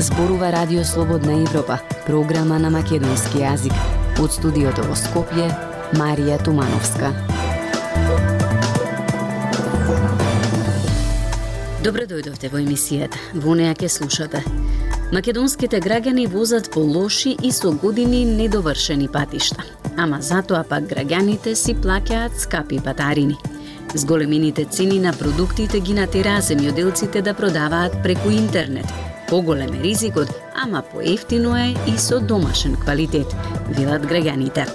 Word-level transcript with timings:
Зборува 0.00 0.52
Радио 0.52 0.84
Слободна 0.84 1.32
Европа, 1.42 1.78
програма 2.06 2.58
на 2.58 2.70
македонски 2.70 3.42
јазик. 3.42 3.74
Од 4.20 4.32
студиото 4.32 4.84
во 4.88 4.94
Скопје, 4.96 5.48
Марија 5.96 6.38
Тумановска. 6.44 7.10
Добро 11.84 12.04
дојдовте 12.04 12.48
во 12.52 12.60
емисијата. 12.60 13.20
Во 13.34 13.56
неја 13.56 13.72
ке 13.76 13.88
слушате. 13.88 14.40
Македонските 15.12 15.80
граѓани 15.80 16.26
возат 16.28 16.70
по 16.72 16.80
лоши 16.80 17.36
и 17.42 17.52
со 17.52 17.72
години 17.72 18.24
недовршени 18.24 19.08
патишта. 19.08 19.64
Ама 20.00 20.22
затоа 20.24 20.64
пак 20.64 20.88
граѓаните 20.88 21.54
си 21.54 21.76
плаќаат 21.76 22.40
скапи 22.40 22.80
батарини. 22.80 23.36
Зголемените 23.94 24.64
цени 24.64 24.98
на 25.02 25.12
продуктите 25.12 25.80
ги 25.80 25.94
натера 25.98 26.40
земјоделците 26.40 27.22
да 27.22 27.34
продаваат 27.34 28.02
преку 28.02 28.30
интернет– 28.30 28.86
Поголем 29.30 29.74
е 29.74 29.82
ризикот, 29.82 30.28
ама 30.54 30.82
поевтино 30.92 31.56
е 31.56 31.74
и 31.86 31.98
со 31.98 32.20
домашен 32.20 32.74
квалитет, 32.74 33.30
велат 33.68 34.02
граѓаните. 34.02 34.66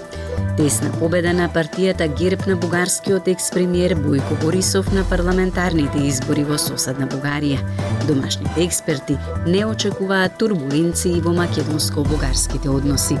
Тесна 0.56 0.88
победа 0.96 1.34
на 1.36 1.50
партијата 1.52 2.08
ГЕРБ 2.08 2.48
на 2.48 2.56
бугарскиот 2.56 3.28
експремиер 3.28 3.92
Бојко 4.00 4.40
Борисов 4.40 4.88
на 4.96 5.04
парламентарните 5.04 6.06
избори 6.08 6.46
во 6.48 6.56
соседна 6.56 7.04
Бугарија. 7.04 7.60
Домашните 8.08 8.64
експерти 8.64 9.18
не 9.46 9.66
очекуваат 9.66 10.38
турбуленции 10.40 11.20
во 11.20 11.36
македонско-бугарските 11.36 12.72
односи. 12.72 13.20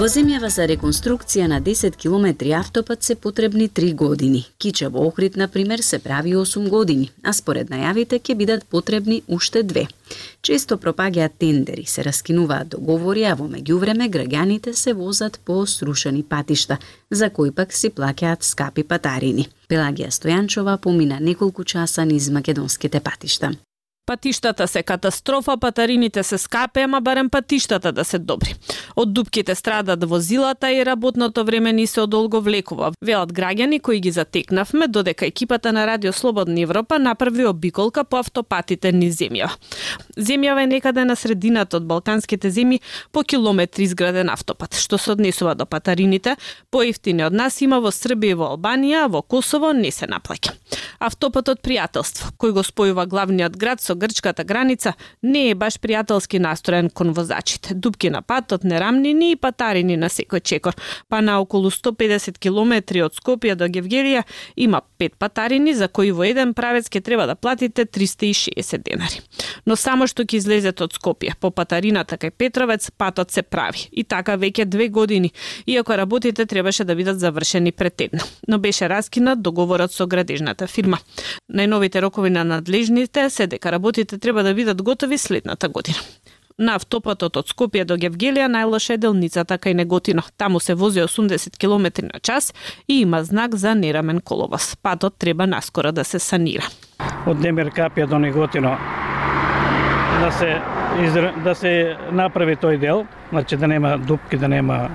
Во 0.00 0.06
земјава 0.08 0.48
за 0.48 0.64
реконструкција 0.64 1.44
на 1.52 1.58
10 1.60 1.96
километри 2.00 2.54
автопат 2.56 3.02
се 3.02 3.14
потребни 3.14 3.66
3 3.68 3.94
години. 3.94 4.46
Кича 4.58 4.88
во 4.88 5.02
Охрид, 5.08 5.36
например, 5.36 5.82
се 5.84 5.98
прави 5.98 6.32
8 6.34 6.68
години, 6.68 7.10
а 7.22 7.34
според 7.36 7.68
најавите 7.68 8.16
ќе 8.16 8.34
бидат 8.34 8.64
потребни 8.64 9.20
уште 9.28 9.62
две. 9.62 9.84
Често 10.40 10.78
пропаѓаат 10.80 11.36
тендери, 11.38 11.84
се 11.84 12.04
раскинуваат 12.04 12.72
договори, 12.72 13.28
а 13.28 13.36
во 13.36 13.44
меѓувреме 13.44 14.08
граѓаните 14.08 14.72
се 14.72 14.94
возат 14.94 15.40
по 15.44 15.66
срушени 15.66 16.22
патишта, 16.22 16.78
за 17.10 17.28
кои 17.28 17.52
пак 17.52 17.72
си 17.72 17.90
плаќаат 17.90 18.40
скапи 18.40 18.82
патарини. 18.82 19.50
Пелагија 19.68 20.08
Стојанчова 20.08 20.78
помина 20.78 21.20
неколку 21.20 21.64
часа 21.64 22.04
низ 22.04 22.30
македонските 22.30 23.00
патишта. 23.00 23.52
Патиштата 24.10 24.68
се 24.68 24.82
катастрофа, 24.82 25.56
патарините 25.56 26.22
се 26.22 26.38
скапе, 26.38 26.82
ама 26.82 27.00
барем 27.00 27.30
патиштата 27.30 27.92
да 27.92 28.04
се 28.04 28.18
добри. 28.18 28.54
Од 28.96 29.12
дупките 29.12 29.54
страдат 29.54 30.04
возилата 30.04 30.72
и 30.72 30.86
работното 30.86 31.44
време 31.44 31.72
ни 31.72 31.86
се 31.86 32.00
одолго 32.00 32.40
влекува. 32.40 32.90
Велат 33.06 33.32
граѓани 33.32 33.80
кои 33.80 34.00
ги 34.00 34.10
затекнавме, 34.10 34.88
додека 34.88 35.26
екипата 35.26 35.72
на 35.72 35.86
Радио 35.86 36.12
Слободна 36.12 36.60
Европа 36.60 36.98
направи 36.98 37.46
обиколка 37.46 38.04
по 38.04 38.18
автопатите 38.18 38.92
ни 38.92 39.12
земја. 39.12 39.46
Земјава 40.18 40.64
е 40.64 40.66
некаде 40.66 41.04
на 41.04 41.14
средината 41.16 41.78
од 41.78 41.86
балканските 41.86 42.50
земји 42.50 42.80
по 43.12 43.22
километри 43.22 43.86
изграден 43.86 44.30
автопат, 44.30 44.74
што 44.74 44.98
се 44.98 45.12
однесува 45.14 45.54
до 45.54 45.70
патарините, 45.70 46.34
поевтини 46.70 47.28
од 47.30 47.32
нас 47.32 47.62
има 47.62 47.78
во 47.78 47.94
Србија 47.94 48.34
и 48.34 48.40
во 48.42 48.50
Албанија, 48.56 49.06
а 49.06 49.12
во 49.14 49.22
Косово 49.22 49.70
не 49.70 49.94
се 49.94 50.10
наплаќа. 50.10 50.58
Автопатот 50.98 51.62
пријателство, 51.62 52.34
кој 52.36 52.58
го 52.58 52.66
спојува 52.66 53.06
главниот 53.06 53.54
град 53.56 53.80
со 53.80 53.99
грчката 54.00 54.44
граница, 54.44 54.94
не 55.22 55.50
е 55.50 55.54
баш 55.54 55.76
пријателски 55.78 56.40
настроен 56.40 56.90
кон 56.90 57.12
возачите. 57.12 57.74
Дупки 57.74 58.10
на 58.10 58.22
патот, 58.22 58.64
нерамнини 58.64 59.30
и 59.32 59.36
патарини 59.36 59.96
на 60.00 60.08
секој 60.08 60.40
чекор. 60.40 60.74
Па 61.08 61.20
на 61.20 61.38
околу 61.40 61.70
150 61.70 62.38
километри 62.38 63.04
од 63.04 63.14
Скопје 63.14 63.54
до 63.54 63.68
Гевгелија 63.68 64.24
има 64.56 64.80
пет 64.98 65.16
патарини 65.18 65.74
за 65.74 65.88
кои 65.88 66.10
во 66.10 66.24
еден 66.24 66.54
правец 66.54 66.88
ќе 66.88 67.04
треба 67.04 67.26
да 67.26 67.36
платите 67.36 67.84
360 67.86 68.82
денари. 68.82 69.20
Но 69.66 69.76
само 69.76 70.08
што 70.10 70.24
ќе 70.24 70.40
излезете 70.40 70.84
од 70.84 70.96
Скопје 70.96 71.36
по 71.40 71.50
патарината 71.50 72.16
кај 72.16 72.30
Петровец, 72.30 72.90
патот 72.90 73.30
се 73.30 73.42
прави. 73.42 73.88
И 73.92 74.04
така 74.04 74.36
веќе 74.40 74.64
две 74.64 74.88
години, 74.88 75.32
иако 75.66 75.96
работите 75.96 76.46
требаше 76.46 76.84
да 76.84 76.94
бидат 76.96 77.20
завршени 77.20 77.72
претедно. 77.72 78.24
Но 78.48 78.58
беше 78.58 78.88
раскинат 78.88 79.42
договорот 79.42 79.92
со 79.92 80.06
градежната 80.06 80.66
фирма. 80.66 80.98
Најновите 81.52 82.00
рокови 82.00 82.30
на 82.30 82.44
надлежните 82.44 83.30
се 83.30 83.46
дека 83.46 83.72
работите 83.80 84.18
треба 84.18 84.42
да 84.42 84.54
бидат 84.54 84.82
готови 84.82 85.18
следната 85.18 85.68
година. 85.68 85.98
На 86.58 86.74
автопатот 86.76 87.36
од 87.40 87.48
Скопје 87.48 87.86
до 87.88 87.96
Гевгелија 87.96 88.50
најлоша 88.52 88.94
е 88.94 89.00
делницата 89.00 89.56
кај 89.56 89.72
Неготино. 89.72 90.22
Таму 90.36 90.60
се 90.60 90.74
вози 90.74 91.00
80 91.00 91.56
км 91.56 92.04
на 92.04 92.20
час 92.20 92.52
и 92.88 93.00
има 93.00 93.24
знак 93.24 93.56
за 93.56 93.74
нерамен 93.74 94.20
коловоз. 94.20 94.76
Патот 94.82 95.14
треба 95.18 95.46
наскоро 95.46 95.92
да 95.92 96.04
се 96.04 96.18
санира. 96.18 96.68
Од 97.26 97.40
Демир 97.40 97.72
Капија 97.72 98.06
до 98.06 98.18
Неготино 98.18 98.76
да 100.20 100.30
се 100.32 100.60
да 101.44 101.54
се 101.54 101.96
направи 102.12 102.56
тој 102.56 102.76
дел, 102.78 103.06
значи 103.32 103.56
да 103.56 103.68
нема 103.68 103.96
дупки, 103.98 104.36
да 104.36 104.48
нема 104.48 104.90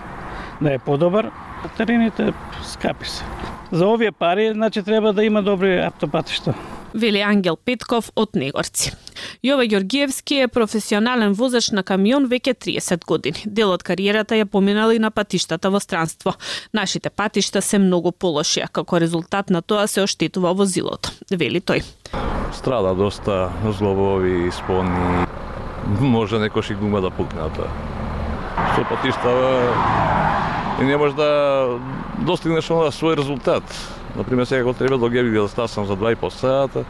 да 0.62 0.74
е 0.74 0.78
подобар. 0.78 1.32
Терените 1.78 2.34
скапи 2.64 3.10
се. 3.10 3.26
За 3.72 3.88
овие 3.88 4.12
пари, 4.12 4.52
значи 4.54 4.84
треба 4.84 5.14
да 5.14 5.24
има 5.24 5.42
добри 5.42 5.80
автопатишта 5.80 6.54
вели 6.96 7.22
Ангел 7.22 7.58
Петков 7.58 8.10
од 8.16 8.36
Негорци. 8.40 8.94
Јове 9.44 9.68
Ѓоргиевски 9.68 10.40
е 10.44 10.48
професионален 10.48 11.36
возач 11.36 11.70
на 11.76 11.84
камион 11.84 12.30
веќе 12.32 12.56
30 12.66 13.06
години. 13.06 13.44
Дел 13.46 13.74
од 13.76 13.84
кариерата 13.84 14.40
ја 14.40 14.48
поминал 14.50 14.96
и 14.96 15.00
на 15.00 15.12
патиштата 15.12 15.70
во 15.70 15.80
странство. 15.84 16.36
Нашите 16.74 17.10
патишта 17.10 17.62
се 17.62 17.80
многу 17.80 18.12
полоши, 18.12 18.64
а 18.64 18.68
како 18.68 19.00
резултат 19.00 19.50
на 19.50 19.62
тоа 19.62 19.88
се 19.88 20.06
оштетува 20.08 20.54
возилото, 20.54 21.12
вели 21.32 21.62
тој. 21.62 21.84
Страда 22.56 22.96
доста 22.96 23.52
злобови, 23.78 24.52
спони, 24.52 25.28
може 26.00 26.40
некој 26.40 26.72
и 26.72 26.80
гума 26.80 27.02
да 27.02 27.12
пукната. 27.12 27.68
Што 28.74 28.88
патишта 28.90 29.36
и 30.82 30.84
не 30.84 30.98
може 30.98 31.16
да 31.16 31.80
достигнеш 32.20 32.70
на 32.70 32.92
свој 32.92 33.18
резултат. 33.18 33.64
Например, 34.16 34.46
сега 34.46 34.64
кога 34.64 34.78
треба 34.78 34.98
до 34.98 35.10
Геби 35.10 35.38
да 35.38 35.48
стасам 35.48 35.86
за 35.86 35.98
2,5 35.98 36.30
сата, 36.30 36.86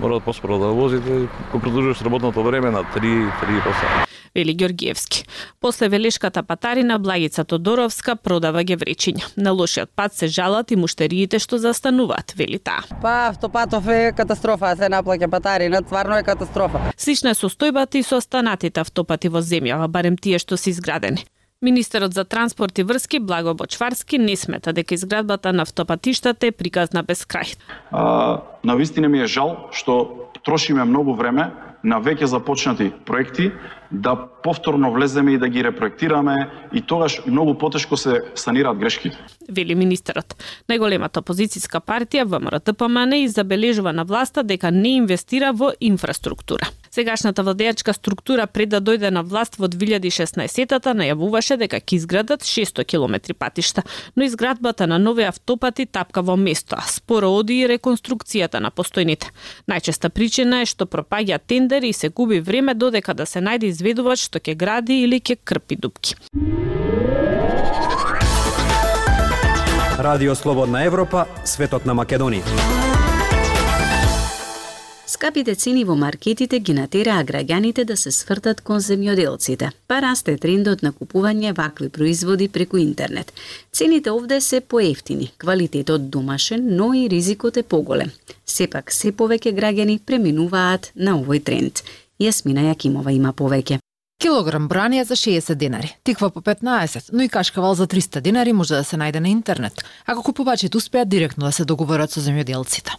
мора 0.00 0.14
да 0.14 0.20
поспоро 0.20 0.58
да 0.58 0.66
возите, 0.66 1.28
кога 1.50 1.62
продолжуваш 1.62 2.02
работното 2.02 2.42
време 2.44 2.70
на 2.70 2.84
3, 2.84 2.94
3,5 2.94 3.64
сата. 3.64 4.06
Вели 4.34 4.54
Георгиевски. 4.54 5.24
После 5.60 5.88
Велешката 5.88 6.42
патарина, 6.42 6.98
Благица 6.98 7.44
Тодоровска 7.44 8.16
продава 8.16 8.62
гевречиња. 8.62 9.26
На 9.36 9.50
лошиот 9.50 9.90
пат 9.96 10.14
се 10.14 10.26
жалат 10.26 10.70
и 10.70 10.76
муштериите 10.76 11.38
што 11.38 11.58
застануваат, 11.58 12.34
вели 12.38 12.58
таа. 12.58 12.86
Па, 13.02 13.26
автопатов 13.34 13.88
е 13.88 14.12
катастрофа, 14.14 14.76
се 14.76 14.86
наплаќа 14.86 15.26
патарина, 15.30 15.82
тварно 15.82 16.14
е 16.14 16.22
катастрофа. 16.22 16.92
Слична 16.96 17.34
е 17.34 17.34
состојбата 17.34 17.98
и 17.98 18.06
со 18.06 18.22
останатите 18.22 18.80
автопати 18.80 19.28
во 19.28 19.42
земјава, 19.42 19.88
барем 19.88 20.16
тие 20.16 20.38
што 20.38 20.56
се 20.56 20.70
изградени. 20.70 21.26
Министерот 21.62 22.14
за 22.14 22.24
транспорт 22.24 22.78
и 22.78 22.82
врски 22.82 23.18
Благо 23.20 23.54
Бочварски 23.54 24.18
не 24.18 24.36
смета 24.36 24.72
дека 24.72 24.94
изградбата 24.94 25.52
на 25.52 25.62
автопатиштата 25.62 26.46
е 26.46 26.52
приказна 26.56 27.02
без 27.04 27.26
крај. 27.28 27.56
А, 27.92 28.40
на 28.64 28.76
вистина 28.76 29.08
ми 29.08 29.20
е 29.20 29.26
жал 29.26 29.68
што 29.68 30.30
трошиме 30.40 30.84
многу 30.88 31.12
време 31.12 31.50
на 31.84 32.00
веќе 32.00 32.24
започнати 32.24 32.88
проекти 33.04 33.52
да 33.92 34.28
повторно 34.42 34.92
влеземе 34.92 35.32
и 35.32 35.38
да 35.38 35.48
ги 35.48 35.64
репроектираме 35.64 36.50
и 36.72 36.82
тогаш 36.82 37.22
многу 37.26 37.58
потешко 37.58 37.96
се 37.96 38.20
санираат 38.34 38.78
грешките. 38.78 39.18
Вели 39.48 39.74
министерот. 39.74 40.36
Најголемата 40.70 41.20
опозицијска 41.20 41.80
партија 41.82 42.24
ВМРО-ДПМН 42.24 43.24
и 43.24 43.28
забележува 43.28 43.92
на 43.92 44.04
власта 44.04 44.42
дека 44.42 44.70
не 44.70 44.96
инвестира 45.02 45.52
во 45.52 45.72
инфраструктура. 45.80 46.70
Сегашната 46.90 47.42
владеачка 47.42 47.92
структура 47.94 48.46
пред 48.46 48.68
да 48.68 48.80
дојде 48.80 49.10
на 49.10 49.22
власт 49.22 49.58
во 49.58 49.68
2016-тата 49.70 50.90
најавуваше 50.98 51.56
дека 51.56 51.78
ќе 51.78 51.98
изградат 52.00 52.42
600 52.42 52.84
километри 52.84 53.34
патишта, 53.34 53.82
но 54.16 54.24
изградбата 54.26 54.86
на 54.86 54.98
нови 54.98 55.22
автопати 55.22 55.86
тапка 55.86 56.22
во 56.22 56.36
место, 56.36 56.76
а 56.78 56.82
споро 56.90 57.30
оди 57.30 57.60
и 57.62 57.68
реконструкцијата 57.70 58.58
на 58.58 58.70
постојните. 58.70 59.30
Најчеста 59.70 60.10
причина 60.10 60.62
е 60.62 60.66
што 60.66 60.86
пропаѓа 60.86 61.38
тендери 61.38 61.90
и 61.90 61.92
се 61.92 62.08
губи 62.08 62.40
време 62.40 62.74
додека 62.74 63.14
да 63.14 63.26
се 63.26 63.38
најде 63.38 63.70
изведувач 63.80 64.28
што 64.28 64.38
ќе 64.44 64.56
гради 64.60 65.00
или 65.04 65.20
ќе 65.20 65.40
крпи 65.44 65.80
дупки. 65.80 66.14
Радио 70.00 70.34
Слободна 70.34 70.84
Европа, 70.84 71.26
светот 71.44 71.88
на 71.88 71.96
Македонија. 71.96 72.44
Скапите 75.10 75.54
цени 75.54 75.82
во 75.84 75.96
маркетите 75.98 76.60
ги 76.64 76.72
натераа 76.72 77.24
граѓаните 77.28 77.84
да 77.84 77.96
се 78.00 78.12
свртат 78.14 78.60
кон 78.64 78.78
земјоделците, 78.80 79.68
па 79.90 79.98
расте 80.00 80.36
трендот 80.40 80.84
на 80.86 80.92
купување 80.96 81.50
вакви 81.58 81.88
производи 81.92 82.48
преку 82.48 82.78
интернет. 82.78 83.32
Цените 83.72 84.14
овде 84.14 84.40
се 84.40 84.60
поевтини, 84.60 85.32
квалитетот 85.36 86.08
домашен, 86.10 86.64
но 86.76 86.94
и 86.94 87.08
ризикот 87.10 87.56
е 87.56 87.62
поголем. 87.62 88.14
Сепак 88.46 88.92
се 88.92 89.12
повеќе 89.12 89.52
граѓани 89.52 89.98
преминуваат 90.06 90.92
на 90.94 91.18
овој 91.18 91.42
тренд. 91.44 91.82
Јасмина 92.20 92.66
Јакимова 92.68 93.14
има 93.16 93.32
повеќе. 93.32 93.78
Килограм 94.20 94.66
бранија 94.68 95.06
за 95.08 95.16
60 95.16 95.56
денари, 95.56 95.94
тиква 96.04 96.28
по 96.30 96.42
15, 96.44 97.08
но 97.12 97.22
и 97.24 97.28
кашкавал 97.28 97.74
за 97.74 97.86
300 97.86 98.20
денари 98.20 98.52
може 98.52 98.74
да 98.74 98.84
се 98.84 98.96
најде 99.00 99.20
на 99.24 99.28
интернет, 99.28 99.80
ако 100.06 100.22
купувачите 100.22 100.76
успеат 100.76 101.08
директно 101.08 101.46
да 101.46 101.52
се 101.52 101.64
договорат 101.64 102.12
со 102.12 102.20
земјоделците. 102.20 102.92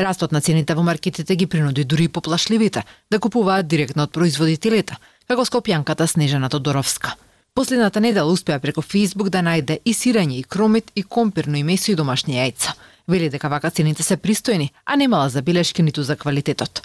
Растот 0.00 0.32
на 0.32 0.40
цените 0.40 0.74
во 0.74 0.82
маркетите 0.82 1.36
ги 1.36 1.46
принуди 1.46 1.84
дури 1.84 2.04
и 2.04 2.08
поплашливите 2.08 2.82
да 3.10 3.18
купуваат 3.20 3.68
директно 3.68 4.06
од 4.08 4.12
производителите, 4.12 4.96
како 5.28 5.44
скопјанката 5.44 6.06
Снежана 6.06 6.48
Тодоровска. 6.48 7.12
Последната 7.54 8.00
недела 8.00 8.32
успеа 8.32 8.58
преку 8.60 8.80
Facebook 8.80 9.28
да 9.28 9.42
најде 9.44 9.78
и 9.84 9.92
сирење, 9.92 10.40
и 10.40 10.44
кромит, 10.44 10.90
и 10.96 11.02
компирно 11.02 11.58
и 11.58 11.62
месо 11.62 11.92
и 11.92 11.94
домашни 11.94 12.40
јајца. 12.40 12.72
Вели 13.06 13.28
дека 13.28 13.52
вака 13.52 13.70
цените 13.70 14.02
се 14.02 14.16
пристојни, 14.16 14.70
а 14.86 14.96
немала 14.96 15.28
забелешки 15.28 15.82
ниту 15.82 16.02
за 16.02 16.16
квалитетот. 16.16 16.82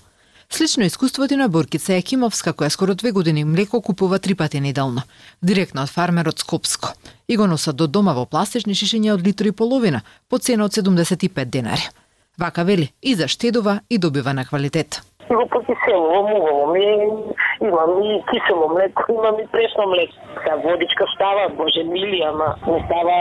Слично 0.50 0.84
искуството 0.84 1.38
на 1.38 1.50
Боркица 1.50 1.94
Екимовска, 1.94 2.54
која 2.54 2.70
скоро 2.70 2.96
две 2.96 3.12
години 3.12 3.44
млеко 3.44 3.82
купува 3.82 4.20
три 4.20 4.36
пати 4.36 4.60
неделно, 4.60 5.02
директно 5.44 5.84
од 5.84 5.90
фармерот 5.90 6.40
Скопско, 6.40 6.94
и 7.28 7.38
го 7.38 7.48
носат 7.48 7.76
до 7.76 7.88
дома 7.88 8.14
во 8.14 8.26
пластични 8.26 8.74
шишиња 8.74 9.14
од 9.14 9.28
литри 9.28 9.52
и 9.52 9.52
половина, 9.52 10.02
по 10.30 10.40
цена 10.40 10.66
од 10.66 10.74
75 10.74 11.46
денари. 11.46 11.90
Вака 12.38 12.64
вели, 12.64 12.92
и 13.02 13.16
заштедува 13.16 13.82
и 13.90 13.98
добива 13.98 14.34
на 14.34 14.46
квалитет. 14.46 15.02
И 15.32 15.34
Го 15.36 15.48
покиселувам 15.50 16.34
убаво. 16.38 16.74
Ми 16.74 16.86
имам 17.62 18.04
и 18.04 18.24
кисело 18.30 18.70
млеко, 18.74 19.04
имам 19.10 19.36
и 19.40 19.48
пресно 19.52 19.84
млеко. 19.88 20.14
Та 20.46 20.56
водичка 20.56 21.06
става, 21.16 21.50
боже 21.58 21.84
мили, 21.84 22.22
ама 22.22 22.56
не 22.68 22.80
става 22.86 23.18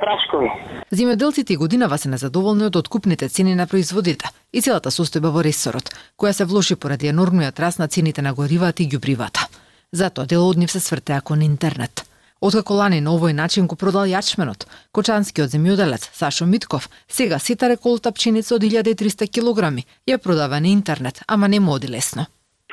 прашкови. 0.00 0.50
Земјоделците 0.92 1.52
и 1.52 1.56
годинава 1.56 1.98
се 1.98 2.08
незадоволни 2.08 2.64
од 2.64 2.76
откупните 2.76 3.28
цени 3.28 3.54
на 3.54 3.66
производите 3.66 4.30
и 4.52 4.62
целата 4.62 4.90
состојба 4.90 5.34
во 5.34 5.42
ресорот, 5.42 5.90
која 6.18 6.32
се 6.32 6.44
влоши 6.44 6.76
поради 6.76 7.10
енормниот 7.10 7.60
раст 7.60 7.78
на 7.78 7.88
цените 7.88 8.22
на 8.22 8.34
горивата 8.34 8.82
и 8.82 8.88
ѓубривата. 8.88 9.50
Затоа 9.92 10.26
дел 10.26 10.48
од 10.48 10.56
нив 10.56 10.70
се 10.70 10.80
свртеа 10.80 11.20
кон 11.20 11.42
интернет. 11.42 12.05
Откако 12.40 12.74
лани 12.76 13.00
на 13.00 13.14
овој 13.16 13.32
начин 13.32 13.66
го 13.66 13.76
продал 13.80 14.04
јачменот, 14.04 14.66
кочанскиот 14.92 15.48
земјоделец 15.48 16.10
Сашо 16.12 16.44
Митков 16.44 16.90
сега 17.08 17.38
сита 17.38 17.68
реколта 17.72 18.12
пченица 18.12 18.56
од 18.56 18.62
1300 18.62 19.30
килограми 19.32 19.86
ја 20.06 20.18
продава 20.18 20.60
на 20.60 20.68
интернет, 20.68 21.22
ама 21.26 21.48
не 21.48 21.60
моди 21.60 21.88
лесно. 21.88 22.26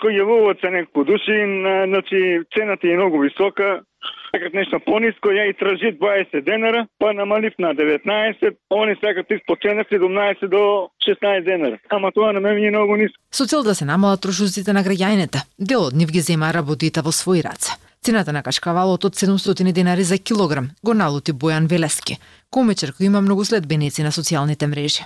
Кој 0.03 0.19
ја 0.19 0.25
во 0.27 0.51
некој 0.51 1.05
души, 1.07 1.37
значи 1.87 2.43
цената 2.51 2.87
е 2.87 2.97
многу 2.97 3.23
висока, 3.23 3.83
сакат 4.33 4.53
нешто 4.53 4.79
пониско, 4.83 5.31
ја 5.31 5.47
и 5.49 5.53
тражи 5.53 5.93
20 5.95 6.43
денара, 6.43 6.87
па 6.99 7.13
намалив 7.13 7.53
на 7.57 7.73
19, 7.73 8.57
они 8.69 8.95
сакат 8.99 9.31
испод 9.31 9.61
цена 9.61 9.85
17 9.87 10.47
до 10.49 10.89
16 11.07 11.43
денара. 11.45 11.79
Ама 11.89 12.11
тоа 12.11 12.33
на 12.33 12.39
мене 12.39 12.67
е 12.67 12.71
многу 12.71 12.95
ниско. 12.95 13.15
Со 13.31 13.45
цел 13.45 13.63
да 13.63 13.75
се 13.75 13.85
намалат 13.85 14.21
трошуците 14.21 14.73
на 14.73 14.83
граѓаните, 14.83 15.47
дел 15.59 15.87
од 15.87 15.93
нив 15.93 16.11
ги 16.11 16.19
зема 16.19 16.51
работите 16.51 16.99
во 17.01 17.15
своји 17.15 17.47
раце. 17.47 17.79
Цената 18.03 18.33
на 18.35 18.41
кашкавалот 18.43 19.05
од 19.07 19.15
700 19.15 19.71
денари 19.71 20.03
за 20.03 20.17
килограм 20.17 20.71
го 20.83 20.93
налути 20.93 21.31
Бојан 21.31 21.69
Велески, 21.71 22.17
комичар 22.51 22.91
кој 22.91 23.07
има 23.07 23.21
многу 23.21 23.45
следбеници 23.45 24.03
на 24.03 24.11
социјалните 24.11 24.67
мрежи. 24.67 25.05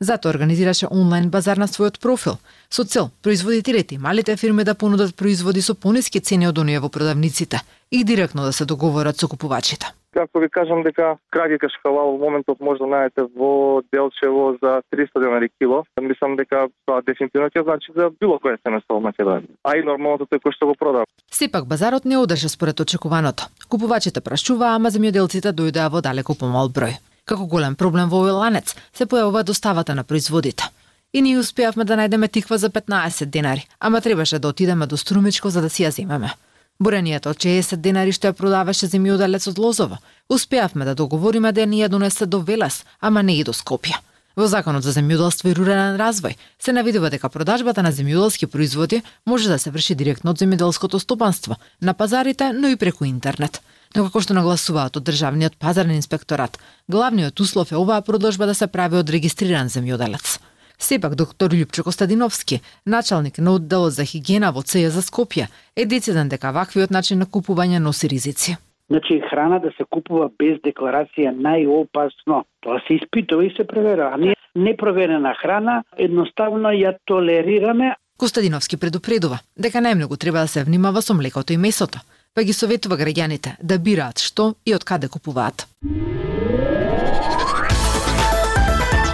Зато 0.00 0.28
организираше 0.28 0.88
онлайн 0.90 1.28
базар 1.28 1.60
на 1.60 1.68
својот 1.68 2.00
профил, 2.00 2.38
со 2.70 2.84
цел 2.84 3.10
производителите 3.22 3.94
и 3.94 3.98
малите 3.98 4.36
фирми 4.36 4.64
да 4.64 4.74
понудат 4.74 5.14
производи 5.14 5.62
со 5.62 5.74
пониски 5.74 6.20
цени 6.20 6.48
од 6.48 6.58
оние 6.58 6.80
во 6.80 6.88
продавниците 6.88 7.60
и 7.90 8.04
директно 8.04 8.42
да 8.42 8.52
се 8.52 8.64
договорат 8.64 9.20
со 9.20 9.28
купувачите 9.28 9.92
како 10.14 10.40
ви 10.40 10.48
кажам 10.48 10.82
дека 10.82 11.16
краги 11.30 11.58
кашкавал 11.58 12.16
во 12.16 12.30
моментот 12.30 12.60
може 12.60 12.84
да 12.84 12.88
најдете 12.92 13.26
во 13.36 13.82
Делчево 13.92 14.56
за 14.62 14.80
300 14.94 15.22
денари 15.24 15.50
кило. 15.60 15.84
Мислам 16.00 16.36
дека 16.36 16.68
тоа 16.86 17.02
дефинитивно 17.06 17.50
ќе 17.50 17.64
значи 17.64 17.92
за 17.96 18.10
било 18.20 18.38
кое 18.38 18.56
семејство 18.64 18.98
во 18.98 19.02
Македонија. 19.08 19.52
А 19.64 19.76
и 19.76 19.84
нормалното 19.84 20.28
тој 20.30 20.42
кој 20.44 20.56
што 20.56 20.70
го 20.72 20.74
продава. 20.78 21.06
Сепак 21.30 21.66
базарот 21.66 22.04
не 22.04 22.18
одржа 22.18 22.48
според 22.48 22.80
очекуваното. 22.80 23.48
Купувачите 23.68 24.20
прашуваа, 24.20 24.74
ама 24.76 24.90
земјоделците 24.90 25.52
дојдоа 25.52 25.90
во 25.92 26.00
далеко 26.00 26.34
помал 26.34 26.72
број. 26.72 26.98
Како 27.28 27.46
голем 27.46 27.76
проблем 27.76 28.08
во 28.08 28.24
овој 28.24 28.38
ланец 28.40 28.74
се 28.92 29.04
појавува 29.04 29.44
доставата 29.44 29.94
на 29.94 30.04
производите. 30.04 30.64
И 31.12 31.22
ние 31.22 31.38
успеавме 31.38 31.84
да 31.84 31.96
најдеме 31.96 32.28
тиква 32.28 32.58
за 32.58 32.68
15 32.70 33.24
денари, 33.24 33.64
ама 33.80 34.00
требаше 34.00 34.38
да 34.38 34.48
отидеме 34.48 34.86
до 34.86 34.96
Струмичко 34.96 35.50
за 35.50 35.62
да 35.62 35.68
си 35.68 35.84
ја 35.84 35.88
земеме. 35.88 36.32
Буренијата 36.78 37.32
од 37.32 37.40
60 37.42 37.80
денари 37.82 38.12
што 38.14 38.28
ја 38.28 38.36
продаваше 38.38 38.86
земјоделец 38.86 39.48
од 39.50 39.56
Лозово, 39.58 39.96
успеавме 40.30 40.84
да 40.86 40.94
договориме 40.94 41.50
да 41.52 41.64
ни 41.66 41.80
ја 41.82 41.88
донесе 41.90 42.26
до 42.26 42.38
Велес, 42.38 42.84
ама 43.00 43.22
не 43.22 43.34
и 43.40 43.44
до 43.44 43.50
Скопје. 43.52 43.98
Во 44.38 44.46
Законот 44.46 44.86
за 44.86 44.92
земјоделство 44.94 45.50
и 45.50 45.56
рурален 45.58 45.98
развој 45.98 46.36
се 46.62 46.72
навидува 46.72 47.10
дека 47.10 47.28
продажбата 47.34 47.82
на 47.82 47.90
земјоделски 47.90 48.46
производи 48.46 49.02
може 49.26 49.48
да 49.48 49.58
се 49.58 49.72
врши 49.74 49.96
директно 49.98 50.30
од 50.30 50.38
земјоделското 50.38 51.00
стопанство, 51.02 51.56
на 51.80 51.94
пазарите, 51.94 52.52
но 52.52 52.68
и 52.68 52.76
преку 52.76 53.04
интернет. 53.04 53.58
Но 53.96 54.04
како 54.06 54.22
што 54.22 54.38
нагласуваат 54.38 54.96
од 54.96 55.02
Државниот 55.02 55.58
пазарен 55.58 55.98
инспекторат, 55.98 56.60
главниот 56.86 57.40
услов 57.40 57.72
е 57.72 57.76
оваа 57.76 58.06
продажба 58.06 58.46
да 58.46 58.54
се 58.54 58.70
прави 58.70 59.02
од 59.02 59.10
регистриран 59.10 59.66
земјоделец. 59.66 60.38
Сепак, 60.78 61.14
доктор 61.14 61.50
Лјупчо 61.50 61.82
Костадиновски, 61.82 62.60
началник 62.86 63.38
на 63.38 63.52
одделот 63.58 63.92
за 63.92 64.04
хигиена 64.04 64.52
во 64.52 64.62
ЦЕ 64.62 64.90
за 64.94 65.02
Скопје, 65.02 65.48
е 65.76 65.84
дециден 65.84 66.28
дека 66.28 66.52
ваквиот 66.54 66.90
начин 66.94 67.18
на 67.18 67.26
купување 67.26 67.82
носи 67.82 68.08
ризици. 68.08 68.56
Значи, 68.90 69.20
храна 69.30 69.58
да 69.58 69.70
се 69.76 69.84
купува 69.90 70.30
без 70.38 70.56
декларација 70.64 71.34
најопасно. 71.34 72.44
Тоа 72.62 72.78
се 72.86 72.94
испитува 72.94 73.44
и 73.44 73.50
се 73.56 73.66
проверува. 73.66 74.14
А 74.14 74.16
ние 74.16 74.36
непроверена 74.54 75.34
храна 75.42 75.82
едноставно 75.98 76.70
ја 76.72 76.94
толерираме. 77.04 77.96
Костадиновски 78.16 78.76
предупредува 78.76 79.42
дека 79.58 79.82
најмногу 79.82 80.16
треба 80.16 80.46
да 80.46 80.48
се 80.48 80.64
внимава 80.64 81.02
со 81.02 81.14
млекото 81.14 81.52
и 81.52 81.56
месото, 81.56 81.98
па 82.34 82.42
ги 82.42 82.52
советува 82.52 82.96
граѓаните 82.96 83.58
да 83.62 83.78
бираат 83.78 84.18
што 84.18 84.54
и 84.64 84.74
од 84.74 84.84
каде 84.84 85.08
купуваат. 85.08 85.66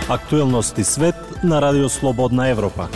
Актуелности 0.09 0.85
свет 0.85 1.15
на 1.43 1.63
Радио 1.63 1.89
Слободна 1.89 2.49
Европа. 2.49 2.89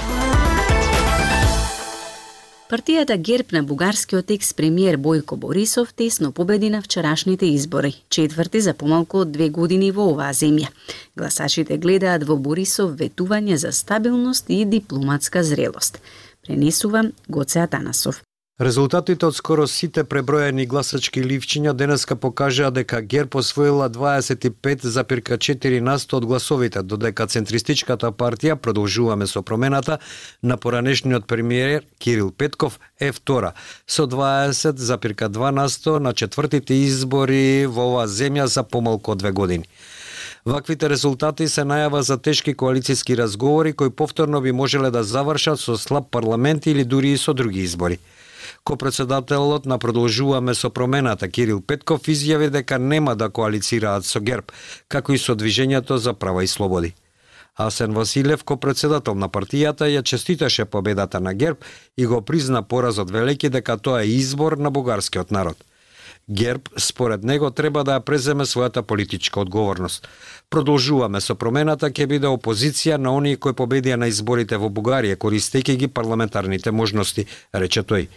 Партијата 2.69 3.16
Герб 3.16 3.52
на 3.52 3.62
бугарскиот 3.62 4.31
екс-премиер 4.31 4.99
Бојко 5.00 5.37
Борисов 5.37 5.94
тесно 5.94 6.32
победи 6.32 6.69
на 6.70 6.82
вчерашните 6.82 7.46
избори, 7.46 7.94
четврти 8.08 8.60
за 8.60 8.75
помалку 8.75 9.25
од 9.25 9.32
две 9.32 9.49
години 9.49 9.88
во 9.90 10.10
оваа 10.12 10.37
земја. 10.37 10.69
Гласачите 11.16 11.78
гледаат 11.78 12.28
во 12.28 12.37
Борисов 12.37 12.93
ветување 13.00 13.56
за 13.56 13.72
стабилност 13.72 14.44
и 14.53 14.65
дипломатска 14.65 15.43
зрелост. 15.43 16.03
Пренесува 16.44 17.08
Гоце 17.29 17.65
Атанасов. 17.65 18.20
Резултатите 18.58 19.27
од 19.27 19.36
скоро 19.36 19.69
сите 19.70 20.03
преброени 20.03 20.65
гласачки 20.67 21.22
ливчиња 21.22 21.77
денеска 21.79 22.17
покажаа 22.19 22.72
дека 22.74 22.98
ГЕР 23.00 23.29
посвоила 23.31 23.86
25,4 23.88 25.79
насто 25.81 26.19
од 26.19 26.27
гласовите, 26.27 26.82
додека 26.82 27.29
центристичката 27.31 28.10
партија 28.10 28.56
продолжуваме 28.56 29.31
со 29.31 29.43
промената 29.43 30.00
на 30.43 30.56
поранешниот 30.56 31.27
премиер 31.27 31.86
Кирил 31.98 32.32
Петков 32.32 32.81
е 32.98 33.12
втора 33.12 33.53
со 33.86 34.08
20,2 34.08 35.50
насто 35.50 36.00
на 36.00 36.12
четвртите 36.12 36.74
избори 36.74 37.67
во 37.70 37.86
оваа 37.93 38.10
земја 38.10 38.50
за 38.50 38.67
помалку 38.67 39.15
од 39.15 39.19
две 39.19 39.31
години. 39.31 39.70
Ваквите 40.44 40.91
резултати 40.91 41.48
се 41.48 41.62
најава 41.62 42.00
за 42.03 42.19
тешки 42.19 42.58
коалицијски 42.58 43.22
разговори 43.22 43.72
кои 43.72 43.91
повторно 43.91 44.41
би 44.41 44.53
можеле 44.53 44.91
да 44.91 45.05
завршат 45.05 45.60
со 45.60 45.79
слаб 45.79 46.10
парламент 46.10 46.67
или 46.67 46.84
дури 46.84 47.12
и 47.12 47.19
со 47.19 47.34
други 47.34 47.60
избори. 47.60 47.98
Ко-председателот 48.64 49.67
на 49.67 49.78
Продолжуваме 49.78 50.55
со 50.55 50.70
промената 50.70 51.28
Кирил 51.28 51.60
Петков 51.60 52.08
изјави 52.08 52.50
дека 52.50 52.78
нема 52.78 53.17
да 53.17 53.28
коалицираат 53.28 54.05
со 54.05 54.20
ГЕРБ, 54.20 54.52
како 54.88 55.12
и 55.12 55.19
со 55.19 55.34
Движењето 55.34 55.96
за 55.96 56.14
права 56.14 56.44
и 56.44 56.46
слободи. 56.46 56.94
Асен 57.58 57.93
Василев, 57.93 58.44
ко-председател 58.44 59.14
на 59.14 59.28
партијата, 59.28 59.90
ја 59.90 60.02
честиташе 60.02 60.64
победата 60.64 61.20
на 61.20 61.34
ГЕРБ 61.34 61.58
и 61.96 62.06
го 62.06 62.22
призна 62.22 62.62
поразот 62.62 63.10
велики 63.10 63.48
дека 63.48 63.78
тоа 63.78 64.02
е 64.02 64.14
избор 64.14 64.52
на 64.52 64.70
бугарскиот 64.70 65.31
народ. 65.31 65.56
ГЕРБ, 66.31 66.62
според 66.76 67.24
него, 67.24 67.50
треба 67.50 67.84
да 67.84 67.96
ја 67.96 68.05
преземе 68.05 68.44
својата 68.44 68.82
политичка 68.82 69.40
одговорност. 69.40 70.08
Продолжуваме 70.50 71.20
со 71.20 71.34
промената 71.34 71.90
ќе 71.90 72.06
биде 72.06 72.28
опозиција 72.28 72.96
на 72.96 73.14
оние 73.17 73.36
кои 73.36 73.52
победија 73.52 73.96
на 73.96 74.06
изборите 74.06 74.56
во 74.56 74.69
Бугарија, 74.69 75.17
користејќи 75.17 75.76
ги 75.76 75.88
парламентарните 75.88 76.70
можности, 76.70 77.26
рече 77.52 77.82
тој. 77.82 78.08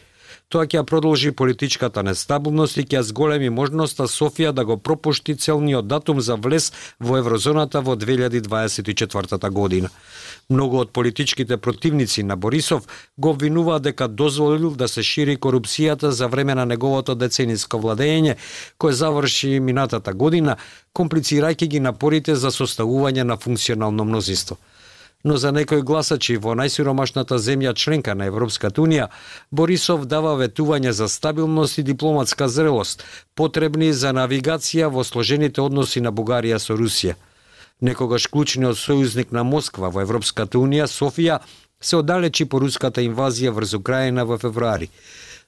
Тоа 0.51 0.67
ќе 0.67 0.81
продолжи 0.83 1.29
политичката 1.31 2.01
нестабилност 2.03 2.75
и 2.81 2.83
ќе 2.83 2.99
зголеми 3.07 3.47
можноста 3.55 4.03
Софија 4.11 4.49
да 4.51 4.65
го 4.67 4.75
пропушти 4.77 5.35
целниот 5.39 5.85
датум 5.87 6.19
за 6.19 6.35
влез 6.35 6.73
во 6.99 7.15
еврозоната 7.21 7.79
во 7.79 7.95
2024 7.95 9.49
година. 9.49 9.87
Многу 10.49 10.81
од 10.83 10.91
политичките 10.91 11.57
противници 11.57 12.23
на 12.23 12.35
Борисов 12.35 12.83
го 13.17 13.29
обвинуваат 13.29 13.83
дека 13.83 14.07
дозволил 14.07 14.75
да 14.75 14.87
се 14.91 15.03
шири 15.03 15.37
корупцијата 15.37 16.11
за 16.11 16.27
време 16.27 16.55
на 16.55 16.65
неговото 16.65 17.15
децениско 17.15 17.79
владење, 17.79 18.35
кое 18.77 18.91
заврши 18.91 19.59
минатата 19.59 20.13
година, 20.13 20.57
комплицирајќи 20.93 21.67
ги 21.67 21.79
напорите 21.79 22.35
за 22.35 22.51
составување 22.51 23.23
на 23.23 23.37
функционално 23.37 24.03
мнозинство 24.03 24.57
но 25.23 25.37
за 25.37 25.51
некои 25.51 25.81
гласачи 25.81 26.37
во 26.37 26.55
најсиромашната 26.57 27.37
земја 27.37 27.73
членка 27.73 28.15
на 28.15 28.25
Европската 28.25 28.81
Унија, 28.81 29.07
Борисов 29.51 30.05
дава 30.05 30.35
ветување 30.35 30.89
за 30.89 31.07
стабилност 31.07 31.77
и 31.77 31.83
дипломатска 31.83 32.49
зрелост, 32.49 33.03
потребни 33.35 33.93
за 33.93 34.13
навигација 34.13 34.89
во 34.89 35.03
сложените 35.03 35.61
односи 35.61 36.01
на 36.01 36.11
Бугарија 36.11 36.59
со 36.59 36.77
Русија. 36.77 37.15
Некогаш 37.81 38.27
клучниот 38.27 38.77
сојузник 38.77 39.31
на 39.31 39.43
Москва 39.43 39.89
во 39.89 40.01
Европската 40.01 40.57
Унија, 40.57 40.85
Софија, 40.87 41.39
се 41.81 41.97
оддалечи 41.97 42.45
по 42.45 42.59
руската 42.61 43.01
инвазија 43.01 43.51
врз 43.51 43.73
Украина 43.73 44.25
во 44.25 44.37
февруари. 44.37 44.89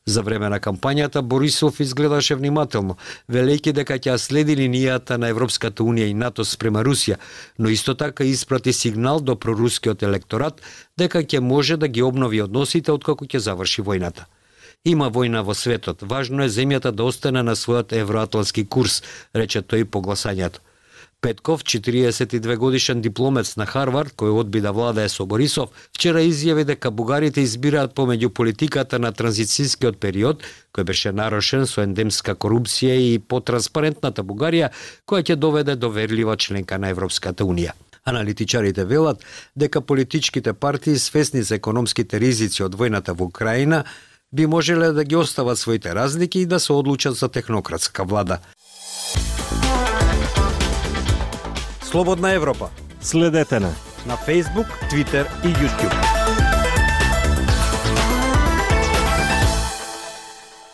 За 0.05 0.21
време 0.21 0.49
на 0.49 0.59
кампањата 0.59 1.21
Борисов 1.21 1.79
изгледаше 1.79 2.35
внимателно, 2.35 2.97
велејќи 3.31 3.71
дека 3.71 3.95
ќе 3.95 4.17
следи 4.19 4.55
линијата 4.59 5.15
на 5.17 5.29
Европската 5.31 5.83
Унија 5.83 6.09
и 6.11 6.13
НАТО 6.13 6.43
спрема 6.43 6.83
Русија, 6.83 7.15
но 7.57 7.69
исто 7.69 7.95
така 7.95 8.23
испрати 8.23 8.73
сигнал 8.73 9.21
до 9.21 9.35
прорускиот 9.35 10.03
електорат 10.03 10.61
дека 10.97 11.23
ќе 11.23 11.39
може 11.39 11.77
да 11.77 11.87
ги 11.87 12.03
обнови 12.03 12.41
односите 12.41 12.91
откако 12.91 13.25
ќе 13.25 13.39
заврши 13.39 13.81
војната. 13.81 14.27
Има 14.83 15.07
војна 15.07 15.39
во 15.47 15.55
светот, 15.55 16.01
важно 16.01 16.43
е 16.43 16.51
земјата 16.51 16.91
да 16.91 17.03
остане 17.07 17.43
на 17.43 17.55
својот 17.55 17.95
евроатлански 17.95 18.65
курс, 18.67 19.03
рече 19.33 19.61
тој 19.61 19.85
по 19.85 20.01
гласањето. 20.01 20.59
Петков, 21.23 21.63
42 21.63 22.57
годишен 22.57 23.01
дипломец 23.01 23.55
на 23.55 23.63
Харвард, 23.65 24.11
кој 24.11 24.33
одби 24.41 24.59
да 24.59 24.73
владае 24.75 25.07
со 25.07 25.23
Борисов, 25.25 25.69
вчера 25.95 26.19
изјави 26.19 26.65
дека 26.67 26.91
бугарите 26.91 27.39
избираат 27.47 27.93
помеѓу 27.95 28.27
политиката 28.27 28.99
на 28.99 29.13
транзицијскиот 29.15 30.01
период, 30.03 30.43
кој 30.75 30.83
беше 30.83 31.13
нарошен 31.15 31.63
со 31.63 31.79
ендемска 31.87 32.35
корупција 32.35 32.97
и 32.99 33.21
потранспарентната 33.23 34.19
Бугарија, 34.19 34.73
која 35.07 35.23
ќе 35.23 35.39
доведе 35.39 35.77
до 35.79 35.93
верлива 35.95 36.35
членка 36.35 36.75
на 36.75 36.91
Европската 36.91 37.47
Унија. 37.47 37.71
Аналитичарите 38.03 38.83
велат 38.83 39.23
дека 39.55 39.79
политичките 39.81 40.53
партии 40.53 40.99
свесни 40.99 41.43
за 41.43 41.55
економските 41.55 42.19
ризици 42.19 42.67
од 42.67 42.75
војната 42.75 43.15
во 43.15 43.31
Украина 43.31 43.85
би 44.33 44.43
можеле 44.45 44.91
да 44.91 45.07
ги 45.07 45.15
остават 45.15 45.59
своите 45.59 45.95
разлики 45.95 46.39
и 46.39 46.45
да 46.45 46.59
се 46.59 46.73
одлучат 46.73 47.15
за 47.15 47.29
технократска 47.29 48.03
влада. 48.03 48.39
Слободна 51.93 52.31
Европа. 52.33 52.69
Следете 53.01 53.59
на 53.59 53.69
на 54.07 54.17
Facebook, 54.17 54.67
Twitter 54.91 55.25
и 55.45 55.47
YouTube. 55.47 55.93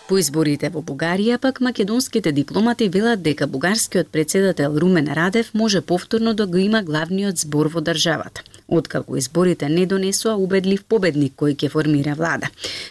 По 0.07 0.17
изборите 0.17 0.69
во 0.69 0.79
Бугарија, 0.79 1.37
пак 1.37 1.59
македонските 1.61 2.31
дипломати 2.31 2.87
велат 2.89 3.21
дека 3.21 3.47
бугарскиот 3.47 4.07
председател 4.07 4.77
Румен 4.79 5.13
Радев 5.13 5.51
може 5.53 5.81
повторно 5.81 6.33
да 6.33 6.47
го 6.47 6.57
има 6.57 6.83
главниот 6.83 7.37
збор 7.37 7.67
во 7.67 7.81
државата 7.81 8.41
откако 8.69 9.17
изборите 9.17 9.69
не 9.69 9.85
донесоа 9.85 10.35
убедлив 10.37 10.83
победник 10.85 11.33
кој 11.35 11.55
ќе 11.55 11.69
формира 11.69 12.15
влада. 12.15 12.49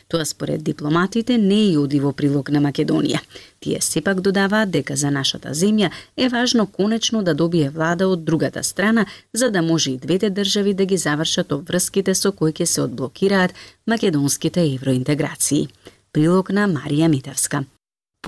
Тоа 0.08 0.24
според 0.24 0.62
дипломатите 0.62 1.38
не 1.38 1.72
е 1.72 1.78
оди 1.78 2.00
во 2.00 2.12
прилог 2.12 2.50
на 2.50 2.60
Македонија. 2.60 3.20
Тие 3.60 3.80
сепак 3.80 4.20
додаваат 4.20 4.70
дека 4.70 4.96
за 4.96 5.10
нашата 5.10 5.54
земја 5.54 5.90
е 6.16 6.28
важно 6.28 6.66
конечно 6.66 7.22
да 7.22 7.34
добие 7.34 7.70
влада 7.70 8.08
од 8.08 8.24
другата 8.24 8.62
страна, 8.64 9.06
за 9.32 9.50
да 9.50 9.62
може 9.62 9.90
и 9.90 9.98
двете 9.98 10.30
држави 10.30 10.74
да 10.74 10.84
ги 10.84 10.96
завршат 10.96 11.52
обврските 11.52 12.14
со 12.14 12.32
кои 12.32 12.52
ќе 12.52 12.64
се 12.64 12.80
одблокираат 12.82 13.54
македонските 13.86 14.60
евроинтеграции. 14.74 15.68
Прилог 16.12 16.50
на 16.50 16.68
Марија 16.68 17.08
Митевска. 17.08 17.64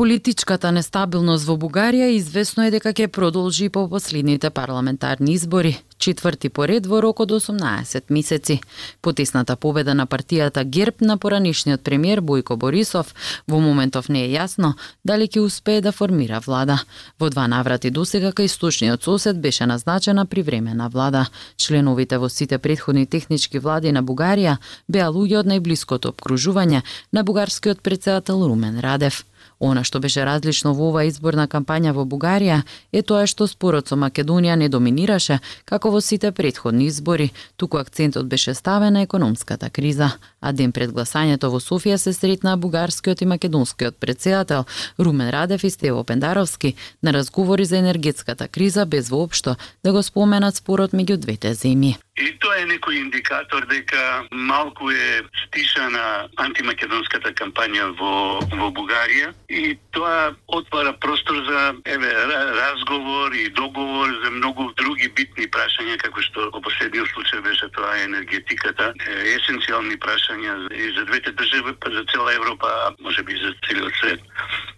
Политичката 0.00 0.70
нестабилност 0.72 1.44
во 1.44 1.58
Бугарија 1.60 2.06
известно 2.16 2.64
е 2.64 2.70
дека 2.72 2.94
ќе 2.96 3.10
продолжи 3.12 3.66
по 3.68 3.82
последните 3.84 4.48
парламентарни 4.48 5.34
избори, 5.36 5.74
четврти 5.98 6.48
поред 6.48 6.86
во 6.88 7.02
рок 7.04 7.20
од 7.20 7.34
18 7.36 8.08
месеци. 8.08 8.56
Потесната 9.04 9.58
победа 9.60 9.94
на 9.94 10.06
партијата 10.06 10.64
ГЕРБ 10.64 11.04
на 11.04 11.18
поранишниот 11.18 11.84
премиер 11.84 12.22
Бојко 12.24 12.56
Борисов 12.56 13.12
во 13.46 13.60
моментов 13.60 14.08
не 14.08 14.24
е 14.24 14.32
јасно 14.38 14.72
дали 15.04 15.28
ќе 15.28 15.44
успее 15.44 15.84
да 15.84 15.92
формира 15.92 16.40
влада. 16.40 16.78
Во 17.20 17.28
два 17.28 17.44
наврати 17.46 17.90
досега 17.90 18.32
кај 18.32 18.48
источниот 18.48 19.04
сосед 19.04 19.36
беше 19.40 19.66
назначена 19.66 20.24
привремена 20.24 20.88
влада. 20.88 21.26
Членовите 21.58 22.16
во 22.16 22.28
сите 22.28 22.56
предходни 22.58 23.04
технички 23.06 23.58
влади 23.58 23.92
на 23.92 24.00
Бугарија 24.02 24.56
беа 24.88 25.12
луѓе 25.12 25.44
од 25.44 25.52
најблиското 25.52 26.16
обкружување 26.16 26.80
на 27.12 27.22
бугарскиот 27.22 27.82
председател 27.82 28.48
Румен 28.48 28.80
Радев. 28.80 29.26
Она 29.60 29.84
што 29.84 30.00
беше 30.00 30.24
различно 30.24 30.72
во 30.72 30.88
оваа 30.88 31.04
изборна 31.04 31.44
кампања 31.44 31.92
во 31.92 32.06
Бугарија 32.08 32.62
е 32.92 33.02
тоа 33.02 33.26
што 33.28 33.46
спорот 33.46 33.92
со 33.92 33.96
Македонија 34.00 34.56
не 34.56 34.68
доминираше 34.72 35.38
како 35.68 35.90
во 35.92 36.00
сите 36.00 36.32
предходни 36.32 36.86
избори, 36.88 37.30
туку 37.56 37.76
акцентот 37.76 38.26
беше 38.26 38.54
ставен 38.54 38.92
на 38.92 39.02
економската 39.02 39.70
криза. 39.70 40.10
А 40.40 40.52
ден 40.52 40.72
пред 40.72 40.92
гласањето 40.96 41.52
во 41.52 41.60
Софија 41.60 41.96
се 42.00 42.12
сретнаа 42.12 42.56
бугарскиот 42.56 43.20
и 43.20 43.26
македонскиот 43.26 44.00
председател 44.00 44.64
Румен 44.98 45.30
Радев 45.30 45.64
и 45.64 45.70
Стево 45.70 46.04
Пендаровски 46.04 46.74
на 47.02 47.12
разговори 47.12 47.64
за 47.64 47.76
енергетската 47.78 48.48
криза 48.48 48.86
без 48.86 49.08
воопшто 49.08 49.56
да 49.84 49.92
го 49.92 50.02
споменат 50.02 50.56
спорот 50.56 50.92
меѓу 50.92 51.16
двете 51.16 51.52
земји. 51.54 51.98
И 52.18 52.32
тоа 52.42 52.56
е 52.58 52.66
некој 52.66 52.98
индикатор 52.98 53.64
дека 53.70 54.26
малку 54.34 54.90
е 54.90 55.22
стишана 55.46 56.26
антимакедонската 56.42 57.30
кампања 57.38 57.86
во 58.00 58.40
во 58.58 58.68
Бугарија 58.74 59.30
и 59.48 59.76
тоа 59.94 60.34
отвара 60.58 60.92
простор 61.04 61.38
за 61.46 61.60
еве 61.86 62.10
разговор 62.58 63.32
и 63.32 63.48
договор 63.48 64.10
за 64.24 64.30
многу 64.30 64.72
други 64.76 65.08
битни 65.08 65.46
прашања 65.46 65.96
како 66.02 66.20
што 66.26 66.50
во 66.50 66.60
последниот 66.66 67.08
случај 67.14 67.44
беше 67.46 67.70
тоа 67.78 67.94
енергетиката, 68.02 68.92
есенцијални 69.36 69.96
прашања 70.02 70.56
и 70.74 70.90
за 70.98 71.06
двете 71.06 71.32
држави, 71.32 71.76
па 71.80 71.94
за 71.94 72.04
цела 72.12 72.34
Европа, 72.34 72.66
а 72.66 72.94
може 73.00 73.22
би 73.22 73.38
за 73.38 73.54
целиот 73.68 73.94
свет. 74.02 74.20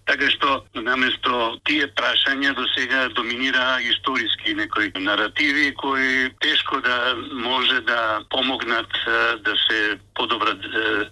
Така 0.07 0.29
што 0.35 0.65
наместо 0.75 1.59
тие 1.69 1.87
прашања 1.95 2.55
до 2.59 2.65
сега 2.75 3.09
доминира 3.15 3.79
историски 3.87 4.55
некои 4.55 4.91
наративи 4.99 5.75
кои 5.75 6.31
тешко 6.41 6.81
да 6.81 7.15
може 7.33 7.81
да 7.81 8.21
помогнат 8.31 8.91
да 9.47 9.55
се 9.69 9.99
подобрат 10.14 10.59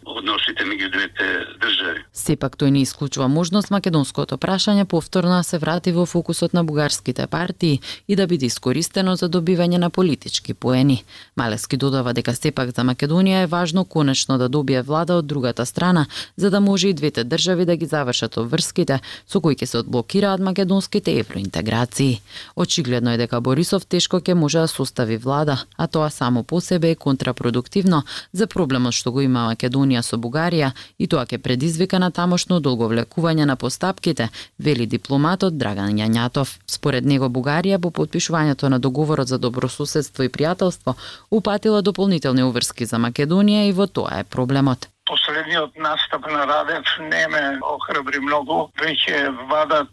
односите 0.04 0.64
меѓу 0.64 0.90
двете 0.92 1.26
држави. 1.60 2.02
Сепак 2.12 2.56
тој 2.60 2.70
не 2.74 2.82
исклучува 2.84 3.28
можност 3.28 3.70
македонското 3.70 4.36
прашање 4.36 4.84
повторно 4.84 5.40
да 5.40 5.44
се 5.46 5.58
врати 5.58 5.92
во 5.92 6.04
фокусот 6.06 6.52
на 6.52 6.64
бугарските 6.64 7.26
партии 7.26 7.80
и 8.08 8.16
да 8.16 8.26
биде 8.26 8.46
искористено 8.46 9.16
за 9.16 9.28
добивање 9.28 9.78
на 9.78 9.90
политички 9.90 10.54
поени. 10.54 11.04
Малески 11.36 11.76
додава 11.76 12.12
дека 12.12 12.34
сепак 12.34 12.74
за 12.76 12.84
Македонија 12.84 13.44
е 13.44 13.46
важно 13.46 13.84
конечно 13.84 14.38
да 14.38 14.48
добие 14.48 14.82
влада 14.82 15.16
од 15.16 15.26
другата 15.26 15.66
страна, 15.66 16.06
за 16.36 16.50
да 16.50 16.60
може 16.60 16.88
и 16.88 16.94
двете 16.94 17.24
држави 17.24 17.64
да 17.64 17.76
ги 17.76 17.86
завршат 17.86 18.36
обврските 18.36 19.00
со 19.26 19.40
кои 19.40 19.56
ќе 19.56 19.64
се 19.64 19.78
одблокираат 19.78 20.40
македонските 20.40 21.18
евроинтеграции. 21.18 22.20
Очигледно 22.56 23.12
е 23.12 23.16
дека 23.16 23.40
Борисов 23.40 23.86
тешко 23.86 24.20
ќе 24.20 24.34
може 24.34 24.58
да 24.58 24.68
состави 24.68 25.16
влада, 25.16 25.64
а 25.76 25.86
тоа 25.86 26.10
само 26.10 26.44
по 26.44 26.60
себе 26.60 26.90
е 26.90 26.94
контрапродуктивно 26.94 28.04
за 28.32 28.46
проблемот 28.46 28.89
што 28.92 29.12
го 29.12 29.20
има 29.20 29.46
Македонија 29.48 30.02
со 30.02 30.16
Бугарија 30.16 30.72
и 30.98 31.06
тоа 31.06 31.26
ќе 31.26 31.38
предизвика 31.38 31.98
на 31.98 32.10
тамошно 32.10 32.60
долговлекување 32.60 33.44
на 33.44 33.56
постапките, 33.56 34.28
вели 34.58 34.86
дипломатот 34.86 35.58
Драган 35.58 35.96
Јањатов. 35.98 36.58
Според 36.66 37.04
него 37.04 37.28
Бугарија 37.28 37.78
по 37.78 37.90
подпишувањето 37.90 38.68
на 38.68 38.78
договорот 38.78 39.28
за 39.28 39.38
добрососедство 39.38 40.22
и 40.22 40.28
пријателство 40.28 40.94
упатила 41.30 41.82
дополнителни 41.82 42.42
уврски 42.42 42.84
за 42.84 42.96
Македонија 42.96 43.68
и 43.68 43.72
во 43.72 43.86
тоа 43.86 44.20
е 44.20 44.24
проблемот. 44.24 44.88
Последниот 45.10 45.76
настап 45.76 46.26
на 46.30 46.46
Радев 46.46 46.86
не 47.00 47.28
ме 47.28 47.58
охрабри 47.66 48.20
многу, 48.20 48.70
веќе 48.78 49.30
вадат 49.50 49.88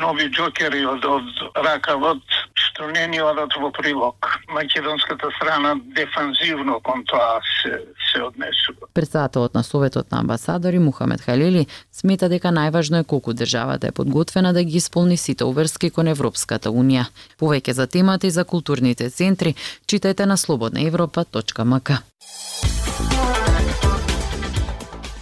нови 0.00 0.30
джокери 0.32 0.86
од, 0.86 1.04
од 1.04 1.28
ракавот, 1.66 2.22
што 2.72 2.88
не 2.90 3.06
ни 3.06 3.20
одат 3.20 3.52
во 3.60 3.70
прилог. 3.70 4.16
Македонската 4.48 5.28
страна 5.36 5.76
дефанзивно 5.96 6.80
кон 6.80 7.04
тоа 7.04 7.40
се, 7.62 7.84
се 8.12 8.22
однесува. 8.22 8.88
Председателот 8.94 9.54
на 9.54 9.62
Советот 9.62 10.10
на 10.12 10.20
амбасадори 10.20 10.78
Мухамед 10.78 11.20
Халили 11.20 11.66
смета 11.92 12.28
дека 12.28 12.48
најважно 12.48 13.00
е 13.00 13.04
колку 13.04 13.34
државата 13.34 13.86
е 13.86 13.92
подготвена 13.92 14.52
да 14.52 14.64
ги 14.64 14.76
исполни 14.76 15.16
сите 15.16 15.44
уверски 15.44 15.90
кон 15.90 16.08
Европската 16.08 16.70
Унија. 16.70 17.06
Повеќе 17.40 17.70
за 17.70 17.86
темата 17.86 18.26
и 18.26 18.30
за 18.30 18.44
културните 18.44 19.10
центри 19.10 19.54
читајте 19.86 20.24
на 20.24 20.36
слободнаевропа.мк. 20.36 21.90